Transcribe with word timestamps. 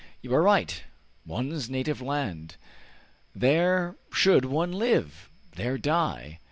You 0.23 0.33
are 0.33 0.41
right. 0.41 0.83
One's 1.27 1.69
native 1.69 2.01
land! 2.01 2.55
there 3.35 3.97
should 4.11 4.45
one 4.45 4.71
live! 4.71 5.29
there 5.53 5.77
die! 5.77 6.39